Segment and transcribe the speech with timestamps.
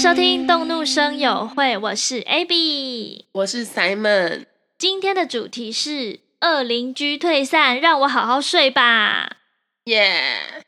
[0.00, 4.46] 收听动怒声友会，我是 Abby，我是 Simon。
[4.78, 9.36] 今天的主题是二邻居退散，让我好好睡吧。
[9.84, 10.64] 耶！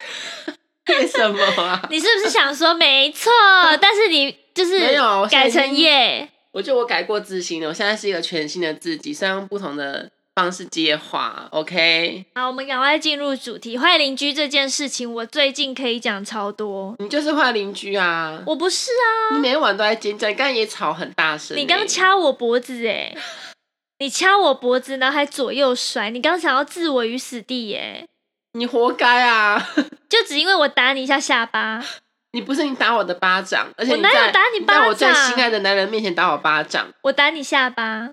[0.87, 1.81] 为什么啊？
[1.89, 3.33] 你是不是想说没错？
[3.81, 6.29] 但是你就是没有改成耶？
[6.51, 11.49] 我觉得我改过自新了，我现在是一个全新的自己，虽然用不同的方式接话。
[11.51, 13.77] OK，好，我们赶快进入主题。
[13.77, 16.95] 坏邻居这件事情，我最近可以讲超多。
[16.99, 18.43] 你就是坏邻居啊！
[18.47, 19.35] 我不是啊！
[19.35, 21.57] 你每天晚都在尖叫，你刚刚也吵很大声。
[21.57, 23.15] 你刚掐我脖子哎！
[24.01, 28.07] 你掐我脖子，然后还左右甩，你刚想要置我于死地耶！
[28.55, 29.69] 你活该啊！
[30.09, 31.85] 就只因为我打你一下下巴。
[32.33, 34.83] 你不是你打我的巴掌，而且我哪有打你巴掌？
[34.83, 38.11] 在我最心爱的男人面前打我巴掌，我打你下巴，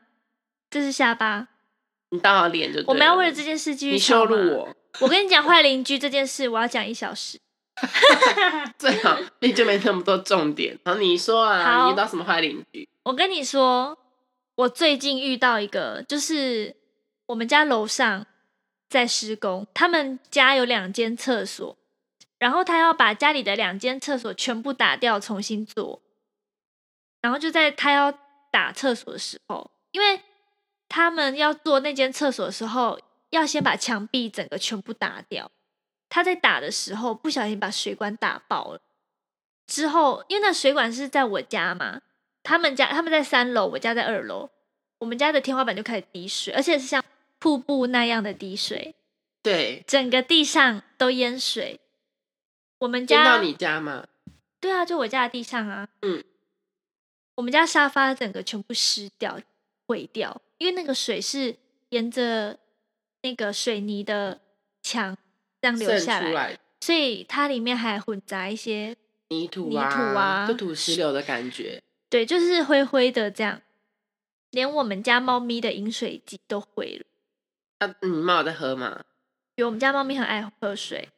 [0.70, 1.48] 这是下巴，
[2.12, 2.84] 你打好脸就。
[2.88, 4.76] 我们要为了这件事继续羞辱我。
[5.00, 7.40] 我跟你讲，坏邻居这件事，我要讲一小时。
[8.78, 10.78] 最好你就没那么多重点。
[10.84, 12.90] 然后你说啊，你遇到什么坏邻居？
[13.04, 13.98] 我跟你说，
[14.56, 16.76] 我最近遇到一个，就是
[17.28, 18.26] 我们家楼上
[18.90, 21.78] 在施工，他们家有两间厕所。
[22.38, 26.02] 然后他要把家里的两间厕所全部打掉，重新做。
[27.22, 28.14] 然后就在他要
[28.50, 30.22] 打厕所的时候，因为
[30.90, 35.50] 他们要做那间厕所的时候，要先把墙壁整个全部打掉。
[36.10, 38.82] 他在打的时候不小心把水管打爆了。
[39.68, 42.02] 之后，因为那水管是在我家嘛，
[42.42, 44.50] 他们家他们在三楼，我家在二楼，
[44.98, 47.04] 我们家的天花板就开始滴水，而且是像
[47.38, 48.96] 瀑布那样的滴水。
[49.44, 51.80] 对，整个地上都淹水。
[52.80, 54.08] 我们家到你家吗？
[54.60, 55.88] 对啊，就我家的地上啊。
[56.02, 56.24] 嗯，
[57.36, 59.40] 我们家沙发整个全部湿掉、
[59.86, 61.56] 毁掉，因为那个水是
[61.90, 62.60] 沿着
[63.24, 64.40] 那个水泥的
[64.84, 65.18] 墙
[65.62, 68.96] 这样流下来，所以它里面还混杂一些
[69.30, 71.82] 泥土啊、泥土啊，就土石流的感觉。
[72.10, 73.62] 对，就是灰灰的这样，
[74.52, 77.06] 连我们家猫咪的饮水机都毁了。
[77.80, 79.04] 啊，你猫有在喝吗？
[79.56, 81.10] 有，我们家猫咪很爱喝水。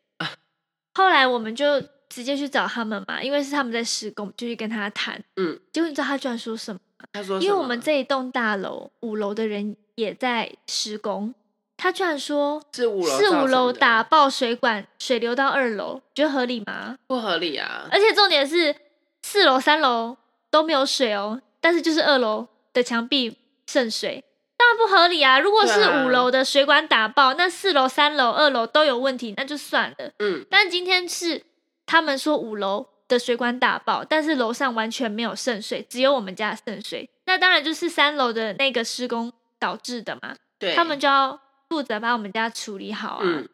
[0.93, 5.23] 后来我们就直接去找他们嘛，因为是他们在施工，就去跟他谈。
[5.37, 6.81] 嗯，结果你知道他居然说什么？
[7.13, 11.33] 他说：“因为我们这一栋大楼五楼的人也在施工，
[11.77, 16.97] 他居然说是五楼是五楼打爆水管，水流到二楼，觉得合理吗？
[17.07, 17.87] 不合理啊！
[17.91, 18.75] 而且重点是
[19.23, 20.17] 四楼、三楼
[20.49, 23.37] 都没有水哦，但是就是二楼的墙壁
[23.67, 24.23] 渗水。”
[24.61, 25.39] 当然不合理啊！
[25.39, 30.11] 如果是五楼的水管打爆，那四楼、三楼、二楼都有问题，那就算了。
[30.19, 31.41] 嗯，但今天是
[31.87, 37.09] 他们说五楼的水管打爆，但是楼上完全没有渗水，只有我们家渗水。
[37.25, 40.35] 那当然就是三楼的那个施工导致的嘛。
[40.57, 41.39] 对，他们就要
[41.69, 43.23] 负责把我们家处理好啊。
[43.23, 43.49] 嗯，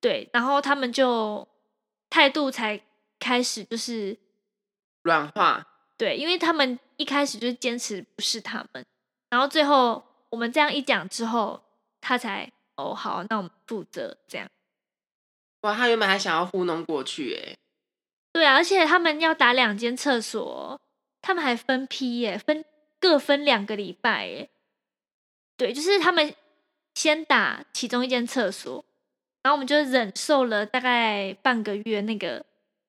[0.00, 1.46] 对，然后他们就
[2.08, 2.80] 态度才
[3.18, 4.18] 开始就是
[5.02, 5.66] 软化。
[5.98, 8.84] 对，因为他们一开始就是坚持不是他们，
[9.30, 10.04] 然后最后。
[10.32, 11.62] 我们这样一讲之后，
[12.00, 14.48] 他才哦好，那我们负责这样。
[15.60, 17.54] 哇，他原本还想要糊弄过去哎。
[18.32, 20.80] 对啊，而且他们要打两间厕所，
[21.20, 22.64] 他们还分批耶，分
[22.98, 24.50] 各分两个礼拜耶。
[25.56, 26.34] 对，就是他们
[26.94, 28.84] 先打其中一间厕所，
[29.42, 32.44] 然后我们就忍受了大概半个月，那个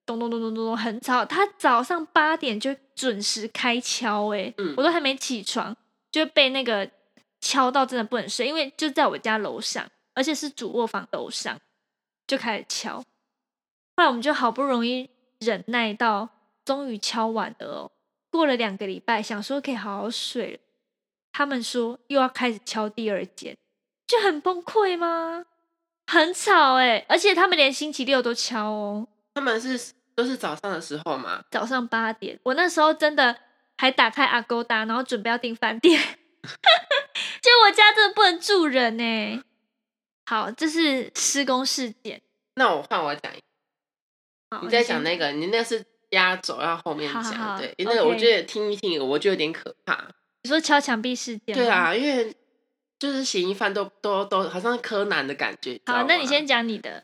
[0.05, 5.75] 咚咚咚咚咚咚很吵，他早上八点就准时开敲哎，我都还没起床
[6.11, 6.89] 就被那个。
[7.45, 11.59] 敲到真的不能睡，因为就在我家楼上，而且是主卧房楼上，
[12.25, 12.99] 就开始敲。
[12.99, 13.03] 后
[13.97, 15.09] 来我们就好不容易
[15.43, 16.29] 忍耐到，
[16.65, 17.91] 终于敲完了哦。
[18.29, 20.59] 过了两个礼拜，想说可以好好睡了，
[21.31, 23.55] 他们说又要开始敲第二间，
[24.07, 25.45] 就很崩溃吗？
[26.07, 29.07] 很吵哎，而且他们连星期六都敲哦。
[29.35, 31.43] 他们是都是早上的时候嘛？
[31.51, 33.35] 早上八点，我那时候真的
[33.77, 36.01] 还打开阿勾达，然后准备要订饭店。
[37.41, 39.43] 就我家真的不能住人呢。
[40.25, 42.21] 好，这是施工事件。
[42.55, 43.43] 那我换我讲一个。
[44.61, 47.57] 你在讲那个，你那是压轴，要后面讲。
[47.57, 50.07] 对，那个我觉得听一听，我觉得有点可怕。
[50.43, 51.55] 你说敲墙壁事件？
[51.55, 52.33] 对啊，因为
[52.99, 55.79] 就是嫌疑犯都都都好像柯南的感觉。
[55.85, 57.03] 好，那你先讲你的。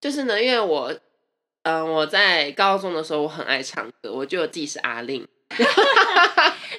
[0.00, 0.94] 就是呢，因为我，
[1.64, 5.26] 嗯，我在高中的时候我很爱唱歌，我觉得我自己是阿令。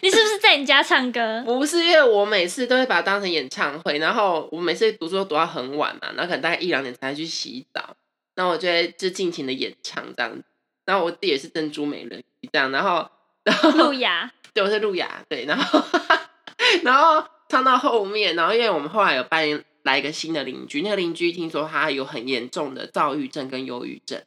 [0.01, 1.43] 你是不是在你家唱歌？
[1.45, 7.95] 不是，因为我每次都会把它当成演唱会，然后我每次读书都读到很晚嘛，然后可能大概一两点才去洗澡，
[8.35, 10.43] 然后我就会就尽情的演唱这样子，
[10.85, 13.09] 然后我自己也是珍珠美人鱼这样，然后
[13.43, 15.83] 然后路亚， 对，我是路亚，对，然后
[16.83, 24.23] 然后唱到后面，然后因为我们后来有搬来一个新的邻居，那个邻居听说他有很严重的躁郁症跟忧郁症，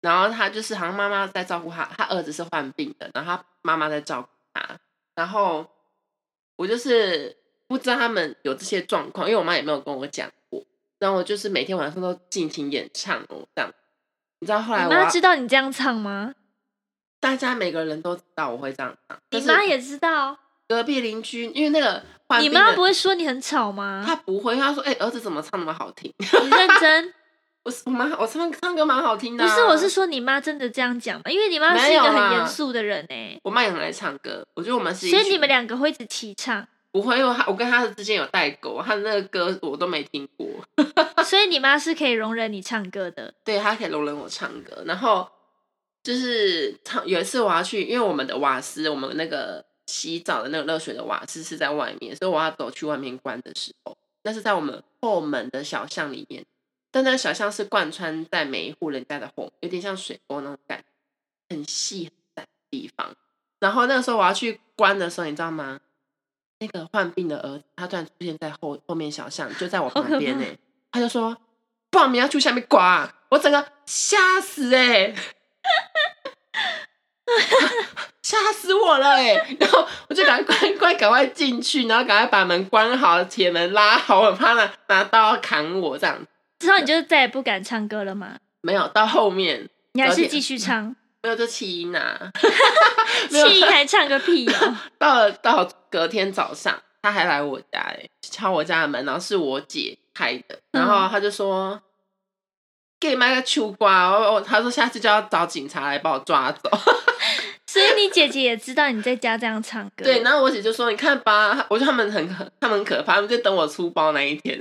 [0.00, 4.78] 然后他就是好像妈妈在照顾他，他儿子是患病的，然后他妈妈在照顾他，
[5.14, 5.66] 然后
[6.56, 10.34] 我就是不知道他们有这些状况，因为我妈也没有跟我讲过。
[10.98, 13.72] 然后我就是每天晚上都尽情演唱哦，这样。
[14.40, 16.34] 你知道后来我妈知道你这样唱吗？
[17.20, 20.38] 大家每个人都知道我会这样唱，你妈也知道。
[20.66, 22.02] 隔壁邻居，因为那个
[22.40, 24.02] 你妈不会说你很吵吗？
[24.06, 27.14] 她不会，因为他说：“哎、儿子怎么唱那么好听你认真？？”
[27.64, 29.48] 我是我妈，我唱唱歌蛮好听的、啊。
[29.48, 31.30] 不是，我是说你妈真的这样讲吗？
[31.30, 40.46] 因为你妈是一个很啦严肃的人哎，我妈也很爱唱歌，我觉得我们是所以你们两个会一起齐唱，不会，因为他我跟他之间有代沟，他的那个歌我都没听过。
[41.26, 43.34] 所以你妈是可以容忍你唱歌的。
[43.42, 45.28] 对她可以容忍我唱歌，然后
[46.04, 56.44] 就是唱有一次我要去，因为我们的瓦斯，我们那个洗澡的那个热水的瓦斯是在外面，所以我要走去外面关的时候，那是在我们后门的小巷里面，
[56.92, 63.12] 但那个小巷是贯穿在每一户人家的后，有点像水沟那种感觉，很细很窄的地方。
[63.58, 65.80] 然后那个时候我要去关的时候，你知道吗？
[66.64, 70.44] 那个患病的儿子，他突然出现在后后面小巷，就在我旁边呢、
[70.90, 71.36] 他就说
[71.90, 75.12] ：“报名要去下面刮、啊。”我整个吓死哎、
[78.22, 86.24] 吓死我了哎、然后我就赶快赶快赶快进去，然后赶快把门关好，铁门拉好，我怕他拿刀砍我这样。
[86.60, 88.36] 之后你就再也不敢唱歌了吗？
[88.62, 90.94] 没有到后面你还是继续唱？
[91.24, 92.30] 没有就气音啊，
[93.32, 94.76] 没有气音还唱个屁哦！
[94.98, 101.80] 到了到隔天早上，他还来我家哎、敲我家的门，然后是我姐开的，然后他就说。
[103.00, 106.70] 给你买个秋瓜，我我他说下次就要找警察来把我抓走。
[107.66, 110.04] 所以你姐姐也知道你在家这样唱歌。
[110.04, 114.58] 对，然后我姐就说：“你看吧，我觉得他们很可，他们很可怕，他们就等我出包那一天。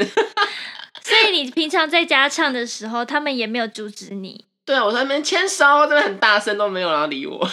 [1.04, 4.46] 所以你平常在家唱的时候，他们也没有阻止你。
[4.66, 7.48] 对啊，我在那边签收，这边很大声都没有人要理我。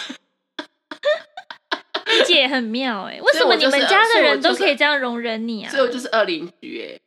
[2.07, 5.83] 你姐也很妙哎、为什么你们家的人都可以这样容忍你啊所以？
[5.83, 6.99] 我就是二邻居哎。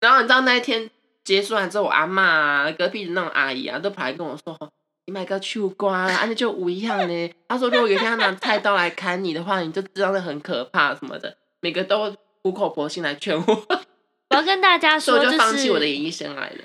[0.00, 0.90] 然后你知道那一天
[1.22, 4.58] 结束完之后，我阿嬷啊、隔壁的那种阿姨啊，都跑来跟我说
[5.06, 13.44] ：“你买个秋瓜啊，啊那就不一样呢。”她说：“如果有一天他拿菜刀来砍你的话，你就知道那很可怕什么的。”每个都苦口婆心来劝我，
[14.30, 16.58] 我要跟大家说，所以我就放弃我的是演艺生涯了。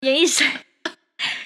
[0.00, 0.46] 演艺生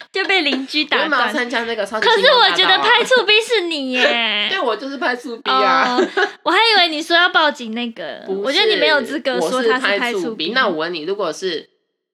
[0.12, 1.32] 就被邻居打断。
[1.32, 4.58] 参加那个超级可是我觉得拍醋逼是你耶 对，。
[4.58, 5.96] 我就是拍醋逼啊。
[5.96, 6.08] 哦，
[6.43, 10.52] 我还以为你说要报警那个，不我觉得你没有是资格我说他拍拍醋逼。
[10.52, 11.69] 那我问你，如果是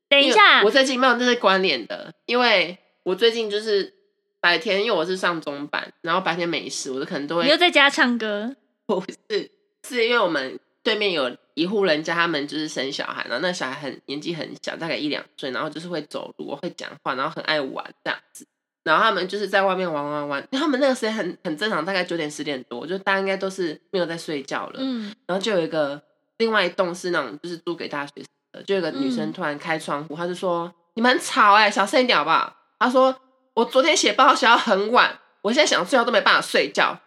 [0.09, 3.93] 等一下我，最近没有这是关联的，因为我最近就是
[4.41, 8.55] 白天，因为我是上中班，然后白天没事，我就可能都会你又在家唱歌，
[8.87, 9.51] 不是，
[9.89, 18.47] 是因为我们对面有一户人家，他们就是生小孩，然后那小孩很年纪很小，大概一两岁，然后就是会走路，会讲话，然后很爱玩这样子。
[18.83, 24.75] 然后他们就是在外面玩玩玩，他们那个时间很很正常，大概九点十点多，就大家应该都是没有在睡觉了。
[24.79, 26.03] 嗯，然后就有一个
[26.37, 33.17] 另外一栋是那种就是租给大学生的，就有个女生嗯突然开窗户，她就说：“你们很吵哎、小声一点好不好？”她说
[33.55, 36.99] ：“我昨天写报告写到很晚，我现在想睡觉都没办法睡觉。”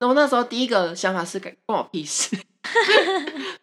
[0.00, 2.36] 然后那时候第一个想法是关关我屁事，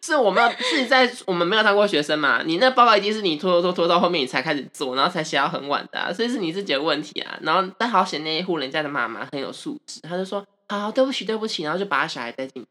[0.02, 2.42] 是我没有是在我们没有当过学生嘛？
[2.44, 7.38] 你那报告一定是你拖拖拖拖到后面你才开始做，然后才写到很晚的、啊，所以是你自己的问题啊。
[7.42, 12.66] 然后但好险那一户人家的妈妈很有素质，她就说：“好，对不起，对不起。”然后就把他小孩带进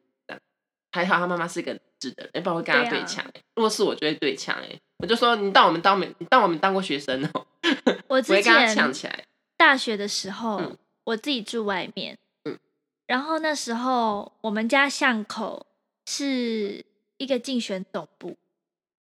[0.92, 3.42] 还好他妈妈是个理智的人，要不然会跟他对啊对枪、欸。
[3.56, 7.46] 如果是我就会对呛哎、我就说你当我们当没你当我们当过学生哦、
[8.10, 9.24] 我之我会跟他前抢起来。
[9.56, 12.58] 大学的时候，嗯我自己住外面，嗯
[13.06, 15.68] 然后那时候我们家巷口
[16.12, 16.84] 是
[17.18, 18.36] 一个竞选总部，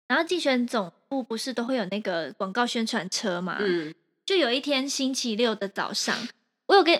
[0.06, 3.56] 然后竞选总部不是都会有那个广告宣传车嘛？
[3.58, 3.92] 嗯
[4.24, 6.16] 就有一天星期六的早上，
[6.66, 6.98] 我有跟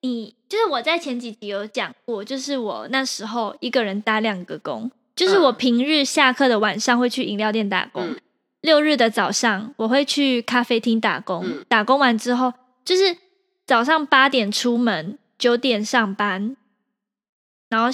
[0.00, 8.20] 你，就是我在前几集有讲过，就是我那时候一个人打两个工，就是我嗯平日下课的晚上会去饮料店打工，嗯
[8.62, 12.52] 六日的早上我会去咖啡厅打工，嗯打工完之后
[12.84, 13.18] 就是
[13.66, 16.56] 早上八点出门，九点上班，
[17.68, 17.88] 然后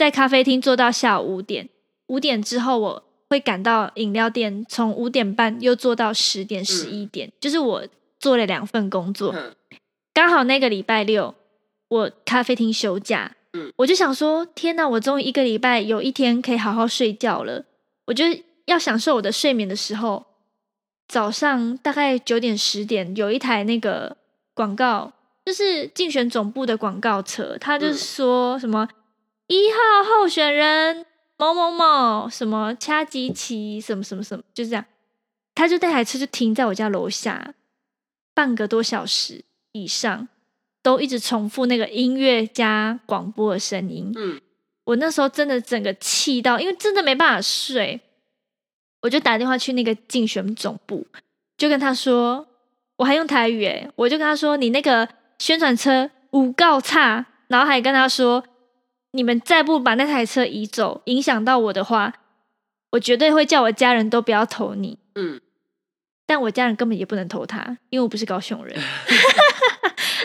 [0.00, 1.68] 在咖啡厅坐到下午五点，
[2.06, 7.86] 五点之后我会赶到饮料店，从五点半又做到十点、十一点，就是我
[8.18, 9.34] 做了两份工作。
[9.36, 9.54] 嗯
[10.14, 11.34] 刚好那个礼拜六
[11.88, 17.66] 我咖啡厅休假，嗯我就想说，天哪，我终于一个礼拜有一天可以好好睡觉了。
[18.06, 18.24] 我就
[18.64, 20.24] 要享受我的睡眠的时候，
[21.08, 24.16] 早上大概九点十点有一台那个
[24.54, 25.12] 广告，
[25.44, 28.88] 就是竞选总部的广告车，他就嗯说什么
[29.50, 31.04] 一号候选人
[31.36, 34.84] 某某某什么掐吉奇什么什么什么，就这样，
[35.56, 37.54] 他就那台车就停在我家楼下
[38.32, 39.44] 半个多小时。
[39.72, 40.26] 以上，
[40.82, 44.12] 都一直重复那个音乐加广播的声音。
[44.16, 44.40] 嗯，
[44.82, 48.00] 我那时候真的整个气到，因为真的没办法睡，
[49.02, 51.06] 我就打电话去那个竞选总部，
[51.56, 52.48] 就跟他说，
[52.96, 58.44] 我还用台语诶，我就跟他说，你那个宣传车五告差，然后还跟他说，
[59.12, 62.14] 你们再不把那台车移走，影响到我的话，
[62.92, 64.98] 我绝对会叫我家人都不要投你。
[65.14, 65.40] 嗯，
[66.26, 68.74] 但我家人根本也不能投他，因为我不是高雄人。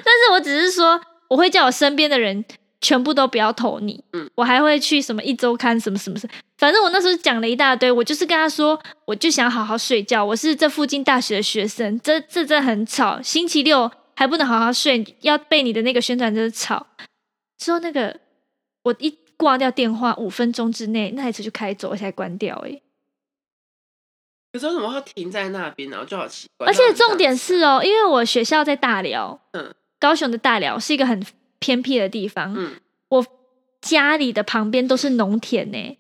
[0.04, 2.46] 但是我只是说，我会叫我身边的人
[2.80, 4.04] 全部都不要投你。
[4.14, 7.92] 嗯，我还会去什么一周刊什么什么什么，反正我那时候讲了一大堆。
[7.92, 10.24] 我就是跟他说，我就想好好睡觉。
[10.24, 13.20] 我是这附近大学的学生，这这真的很吵。
[13.22, 16.86] 星期六还不能好好睡，要被你的那个宣传车吵。
[17.58, 18.20] 之后那个
[18.86, 22.82] 我一挂掉电话，五分钟之内那台车就开走，而且还关掉、欸。
[24.54, 25.98] 可是为什么会停在那边呢？
[26.00, 26.68] 我就好奇怪。
[26.68, 31.26] 而且重点是哦，因为我学校在大寮，嗯高雄的大寮是一个很
[31.58, 33.26] 偏僻的地方，嗯，我
[33.82, 35.98] 家里的旁边都是农田呢。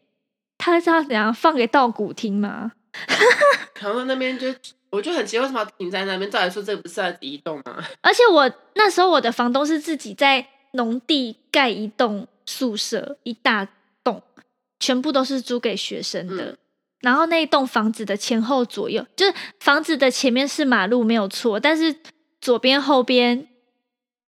[0.57, 2.73] 他知道怎样放给稻谷听吗？
[3.81, 4.47] 然后那边就
[4.91, 6.29] 我就很奇怪，为什么要停在那边？
[6.29, 7.83] 照理说这不是在移动吗？
[8.01, 13.67] 而且我那时候我的房东是自己在农地盖一栋宿舍，一大
[14.03, 14.21] 栋，
[14.79, 16.51] 全部都是租给学生的。
[16.51, 16.57] 嗯
[17.01, 21.95] 然后那一栋房子的前后左右，就是房子的前面是马路没有错，但是
[22.41, 23.47] 左边、后边、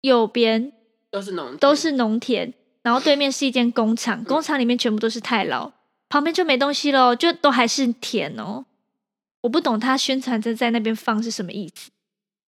[0.02, 0.70] 右边
[1.10, 5.72] 都是农都是农田，然后对面是一间工厂，工厂里面全部都是太老，
[6.10, 8.66] 旁边就没东西喽，就都还是田哦。
[9.42, 11.90] 我不懂他宣传在在那边放是什么意思，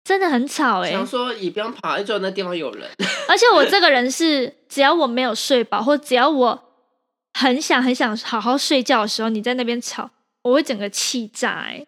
[0.09, 2.89] 真的很吵哎、想说也不用跑，就那地方有人。
[3.29, 6.65] 而且我这个人是，只要我没有睡饱，或只要我
[7.35, 10.11] 很想很想好好睡觉的时候，你在那边吵，
[10.41, 11.87] 我会整个气炸哎、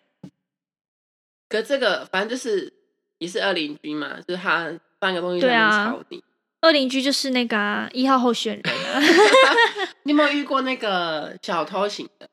[1.48, 2.70] 可这个反正就是
[3.16, 6.22] 也是二邻居嘛，就是他半个东西在吵你。
[6.60, 9.00] 二邻居就是那个啊一、号候选人啊，
[10.04, 12.28] 你有没有遇过那个小偷型的？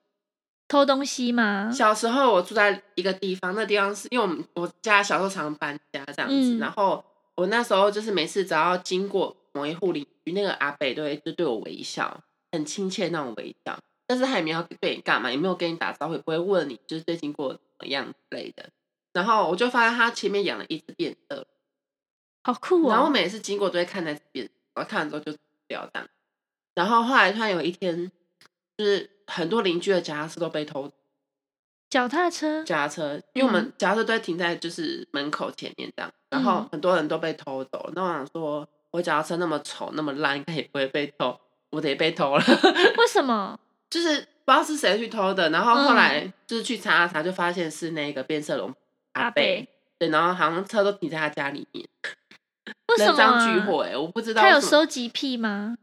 [0.67, 1.71] 偷东西吗？
[1.71, 7.03] 小时候我住在一个地方，那地方是因为我们我家小时候常搬家这样子，嗯然后
[7.35, 12.21] 我那时候就是每次只要经过某一户邻居，那个阿北都会就对我微笑，
[12.51, 18.69] 很亲切那种微笑，但是他也没有对你干嘛，也没有跟你打招呼，也不会问你就是最近过得怎么样之类的。
[19.13, 21.47] 然后我就发现他前面养了一只变色，
[22.43, 23.11] 好酷哦然后我哦！
[23.11, 26.07] 每次经过都会看那只变色龙，然后看完之后就走掉这样。
[26.75, 28.11] 然后后来突然有一天，
[28.77, 30.91] 就是很多邻居的脚踏车都被偷
[31.89, 37.89] 脚踏车脚踏车，因为我们嗯脚踏车都会停在就是门口前面这样，然后嗯很多人都被偷走。
[37.95, 42.43] 那我想说，我脚踏车那么丑那么烂，应该也不会被偷，我得被偷了，
[42.97, 43.57] 为什么？
[43.89, 45.49] 就是不知道是谁去偷的。
[45.49, 48.73] 然后后嗯来就是去查查，就发现是那个变色龙
[49.13, 49.69] 阿贝贝，
[49.99, 51.87] 对，然后好像车都停在他家里面，
[52.89, 53.45] 为什么、人赃啊？
[53.53, 55.77] 俱获哎、我不知道他有收集癖吗？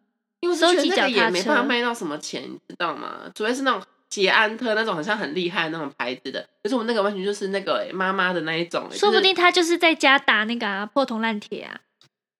[0.45, 3.33] 因为我收集就觉得那个脚踏也没办法车卖到什么钱，你知道吗？
[3.35, 11.81] 除非是那种捷安特那种好像很厉害的那种牌子的，可是我们那个完全就是那个欸妈妈的那一种欸，就是说不定他就是在家打那个、啊、破铜烂铁啊。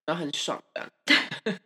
[0.05, 0.87] 然后很爽的。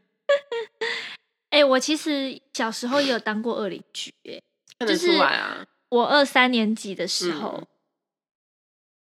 [1.49, 4.41] 哎、我其实小时候也有当过二邻居、欸，
[4.77, 7.67] 看得出就是来啊，我二三年级的时候，嗯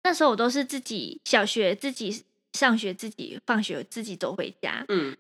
[0.04, 4.86] 那时候我都是自己小学自己上学，自己放学自己走回家。
[4.88, 5.16] 嗯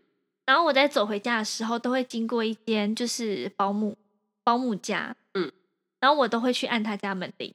[0.47, 3.95] 然后我在走回家的时候，都会经过一间就是保姆
[4.43, 5.51] 保姆家，嗯，
[5.99, 7.53] 然后我都会去按他家门铃。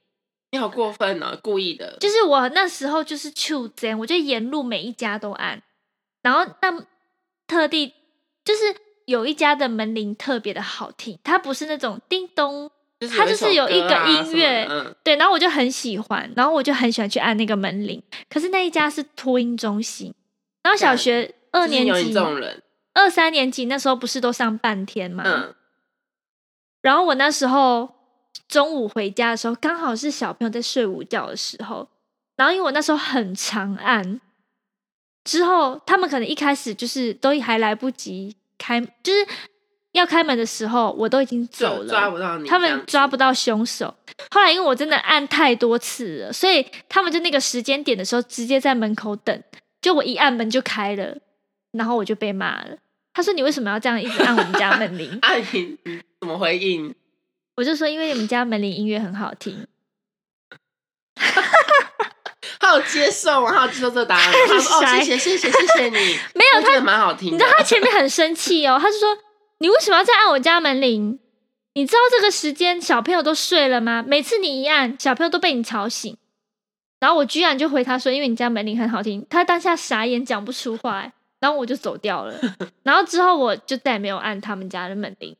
[0.52, 5.62] 你好过分哦，故意的，就是我那时候就是去真，我就沿路每一家都按，
[6.20, 6.86] 然后那
[7.46, 7.94] 特地
[8.44, 8.62] 就是
[9.06, 12.70] 有一家的门铃特别的好听，它不是那种叮咚，
[13.00, 14.68] 就是它就是有一个音乐
[15.02, 18.02] 对，然后我就很喜欢，然后我就很喜欢去按那个门铃。
[18.28, 20.14] 可是那一家是托婴中心，
[20.62, 22.62] 然后小干学二年级这种人，
[22.94, 25.54] 二三年级那时候不是都上半天嘛，嗯，
[26.80, 27.94] 然后我那时候
[28.48, 31.88] 中午回家的时候，刚好是小朋友在睡午觉的时候，
[32.36, 34.20] 然后因为我那时候很长按，
[35.24, 39.26] 之后他们可能一开始就是都还来不及开，就是
[39.92, 43.94] 要开门的时候，我都已经走就了，抓不到你，他们抓不，到凶手。
[44.30, 49.42] 后来因为我真的按太多次了，所以他们就那个时间点的时候，直接在门口等。
[49.80, 51.18] 就我一按门就开了，
[51.72, 52.76] 然后我就被骂了。
[53.14, 56.94] 他说：“你为什么要这样一直按我们家门铃啊， 你你怎么回应？？”
[57.56, 59.66] 我就说：“因为你们家门铃音乐很好听。
[62.58, 64.32] 好接受啊，好接受这个答案。
[64.32, 67.28] 他说：“哦，傻谢谢谢谢谢谢你，”没有他觉得蛮好听。
[67.28, 69.18] 你知道他前面很生气哦，他就说
[69.58, 71.18] ：“你为什么要再按我家门铃？
[71.74, 74.02] 你知道这个时间小朋友都睡了吗？
[74.06, 76.16] 每次你一按，小朋友都被你吵醒。”
[77.00, 79.26] 然后我居然就回他说，因为你家门铃很好听。
[79.28, 81.12] 他当下傻眼，讲不出话欸，
[81.42, 82.32] 然后我就走掉了。
[82.84, 85.36] 然后之后我就再也没有按他们家的门铃。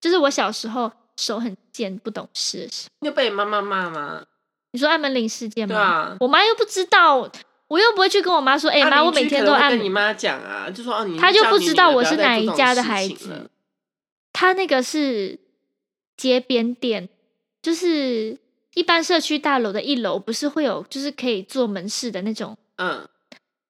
[0.00, 2.70] 就是我小时候手很贱、不懂事。
[3.00, 4.24] 你有被妈妈骂吗？
[4.70, 5.74] 你说按门铃事件吗？
[5.74, 7.28] 对啊，我妈又不知道，
[7.66, 13.50] 我又不会去跟我妈说，哎、啊妈，我每天都按跟你妈讲啊，就说哦，你她就不知道我是哪一家的孩子。
[14.32, 15.40] 他那个是
[16.16, 17.08] 街边店，
[17.60, 18.38] 就是
[18.74, 23.06] 一般社区大楼的一楼不是会有就是可以做门市的那种，嗯，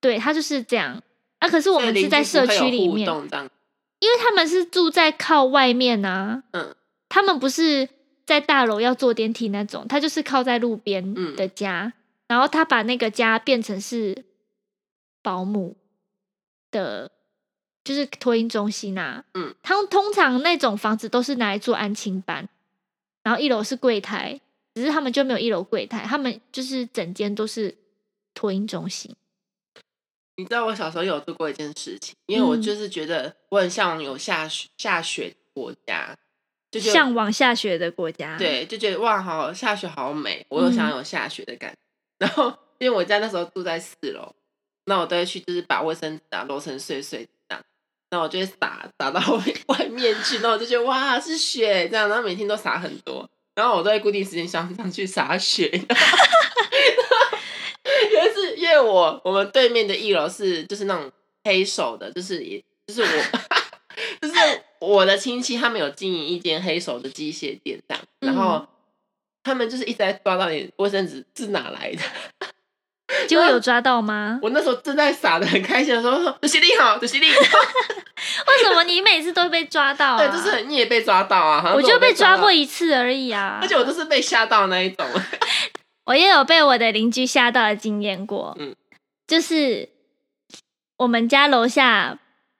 [0.01, 1.03] 对，他就是这样。
[1.43, 3.09] 啊，可是我们是在社区里面，
[3.99, 6.73] 因为他们是住在靠外面啊，嗯，
[7.09, 7.89] 他们不是
[8.25, 11.93] 在大楼要坐电梯那种，他就是靠在路边嗯的家，
[12.29, 14.25] 然后他把那个家变成是
[15.21, 15.77] 保姆
[16.71, 17.11] 的，
[17.83, 19.25] 就是托婴中心啊。
[19.35, 22.49] 嗯，他们通常那种房子都是拿来做安亲班，
[23.25, 24.41] 然后一楼是柜台，
[24.77, 27.77] 只是他们就没有一楼柜台，他们就是整间都是
[28.33, 29.17] 托婴中心。
[30.37, 36.17] 你知道我小时候有做过一件事情，因为我嗯就是觉得我很向往有下雪下雪的国家，
[36.71, 41.79] 就觉得向往下雪的国家，，对，就觉得哇，好下雪好美，我又想嗯有下雪的感觉。
[42.19, 44.35] 然后因为我家那时候住在四楼，
[44.87, 47.63] 那我都会去就是把卫生纸啊揉成碎碎这样，
[48.11, 55.69] 那我就会撒撒到 外外面去，然后我就觉得哇是雪这样，然后每天都撒很多，然后我都会固定时间上上去撒雪。
[58.13, 61.11] 有一次，因为我我们对面的一楼是就是那种
[61.45, 63.09] 黑手的，就是也就是我
[64.21, 64.35] 就是
[64.81, 68.69] 我的亲戚他们有经营一间黑手的机械店这样，然后嗯
[69.45, 72.03] 他们就是一直在抓到你卫生纸是哪来的。
[73.27, 74.39] 结果有抓到吗？
[74.43, 77.35] 我那时候正在傻的很开心的时候，说：“洗力好，主席你好。
[78.47, 80.17] 为什么你每次都被抓到、啊？
[80.25, 85.07] 对，就是很你也被抓到啊，好像我就被抓到过一次而已啊，而且我都是被吓到那一种。
[86.05, 88.57] 我也有被我的邻居吓到的经验过。
[88.59, 88.75] 嗯
[89.27, 89.89] 就是
[90.99, 92.19] 我们家楼下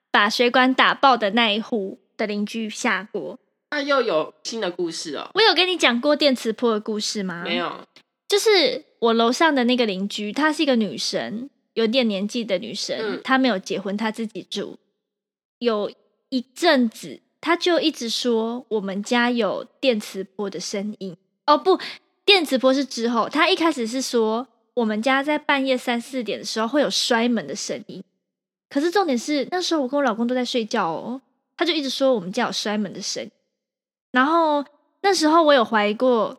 [0.09, 3.37] 把水管打爆的那一户的邻居吓过。
[3.71, 5.29] 那又有新的故事哦？
[5.33, 7.43] 我有跟你讲过电磁波的故事吗？
[7.43, 7.85] 没，有，
[8.27, 14.77] 就是我楼上的那个邻居，她是一个女生，有点年纪的女生，嗯她没有结婚，她自己住。
[15.59, 15.91] 有
[16.29, 21.17] 一阵子，她就一直说我们家有电磁波的声音。
[21.45, 21.79] 哦，不，
[22.25, 28.03] 电磁波是之后，他一开始是说我们家在半夜三四点的时候会有摔门的声音。
[28.69, 31.21] 可是重点是那时候我跟我老公都在睡觉哦，
[31.55, 33.31] 他就一直说我们家有摔门的声音。
[34.11, 34.65] 然后
[35.01, 36.37] 那时候我有怀疑过，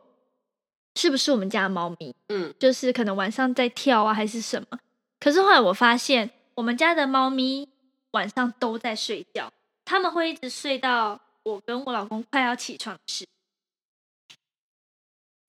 [0.97, 4.79] 是不是我们家的猫咪，嗯，就是可能晚上在跳啊，还是什么？
[5.20, 7.68] 可是后来我发现，我们家的猫咪
[8.12, 9.53] 晚上都在睡觉，
[9.85, 13.27] 他们会一直睡到我跟我老公快要起床时，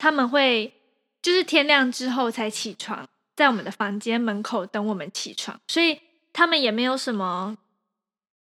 [0.05, 0.71] 他们会
[1.19, 5.99] 就是天亮之后才起床，在我们的房间门口等我们起床，所以
[6.31, 7.57] 他们也没有什么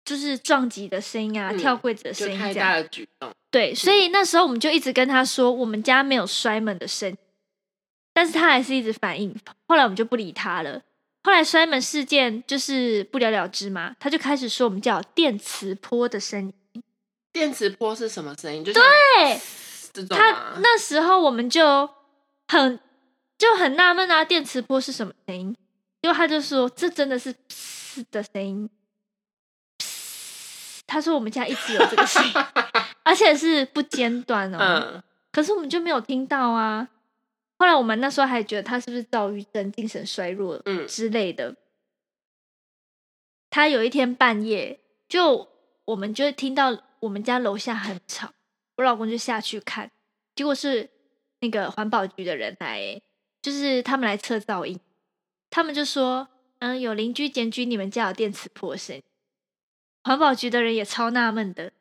[0.06, 2.54] 就是撞击的声音啊、嗯跳柜子的就声音这样。
[2.54, 3.30] 太大的举动。
[3.50, 7.18] 对，所以那时候我们就一直跟他说，我们家没有摔门的声音，
[8.14, 9.36] 但是他还是一直反应。
[9.68, 10.82] 后来我们就不理他了。
[11.26, 16.84] 后来摔门事件就是不了了之嘛，他就开始说我们家有电磁波的声音。
[17.34, 18.64] 电磁波是什么声音？
[18.64, 18.80] 对，他
[19.94, 21.90] 这种啊，那时候我们就
[22.48, 22.80] 很
[23.38, 25.56] 就很纳闷啊，电磁波是什么声音？
[26.02, 28.70] 因为他就说这真的是噗的声音。
[30.88, 32.34] 他说我们家一直有这个声音，
[33.04, 34.58] 而且是不间断哦。
[34.60, 36.90] 嗯，可是我们就没有听到啊。
[37.58, 41.56] 后来我们那时候还觉得他是不是躁郁症、精神衰弱嗯之类的。
[43.50, 45.48] 他有一天半夜，就
[45.86, 48.34] 我们就会听到我们家楼下很吵，
[48.82, 49.92] 我老公就下去看，
[50.36, 50.90] 结果是
[51.40, 53.00] 那个环保局的人来、
[53.42, 54.80] 就是他们来测噪音，
[55.50, 56.28] 他们就说，
[56.60, 59.02] 嗯，有邻居检举你们家有电磁波声。
[60.04, 61.74] 环保局的人也超纳闷的，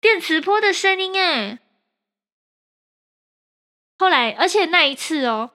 [0.00, 1.60] 电磁波的声音哎。
[3.96, 5.52] 后来，而且那一次哦，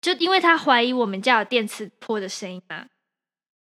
[0.00, 2.86] 就因为他怀疑我们家有电磁波的声音嘛。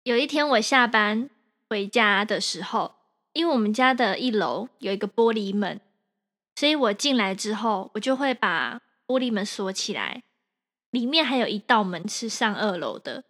[0.03, 1.29] 有一天我下班
[1.69, 2.95] 回家的时候，
[3.33, 5.81] 因为我们家的一楼有一个玻璃门，
[6.58, 10.24] 所以我进来之后，我就会把玻璃门锁起来，
[10.89, 13.24] 里面还有一道门是上二楼的。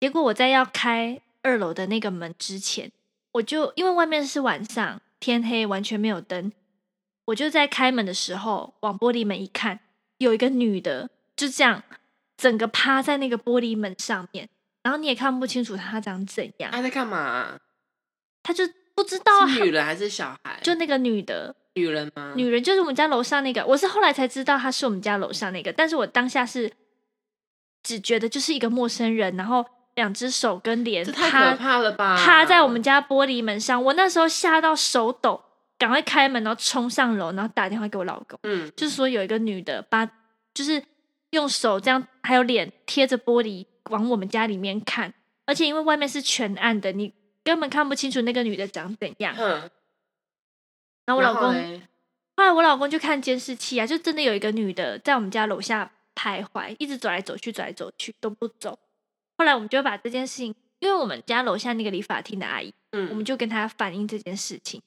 [0.00, 2.90] 结果我在要开二楼的那个门之前，
[3.32, 6.50] 我就因为外面是晚上，天黑，完全没有灯，
[7.26, 9.80] 我就在开门的时候往玻璃门一看，
[10.16, 11.82] 有一个女的就这样
[12.38, 14.48] 整个趴在那个玻璃门上面，
[14.82, 17.60] 然后你也看不清楚她长怎样，她在干嘛啊？
[18.42, 20.58] 她就不知道啊是女人还是小孩？
[20.62, 22.32] 就那个女的女人吗？
[22.36, 26.72] 女人就是我们家楼上那个，我是后来才知道她是我们家楼上那个，但是我当下是
[27.82, 29.64] 只觉得就是一个陌生人，然后
[29.94, 32.16] 两只手跟脸这太趴可怕了吧！
[32.16, 35.42] 趴在我们家玻璃门上，我那时候吓到手抖，
[35.78, 40.04] 赶快开门，然后冲上楼，然后打电话给我老公，嗯，就是说有一个女的把
[40.54, 40.82] 就是
[41.30, 45.14] 用手这样还有脸贴着玻璃往我们家里面看，
[45.46, 47.12] 而且因为外面是全暗的，你
[47.42, 49.34] 根本看不清楚那个女的长怎样。
[49.34, 49.70] 哼，
[51.08, 51.80] 然后我老公然
[52.36, 58.78] 后来我老公就看监视器啊，就真的有一个女的在我们家楼下徘徊，一直走来走去，走来走去都不走。
[59.38, 64.82] 后来我们就把这件事情，因为我们家楼下那个理发厅的阿姨，我嗯们就跟她反映这件事情。